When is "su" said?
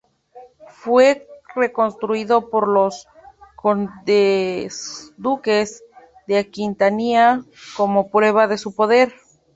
8.57-8.73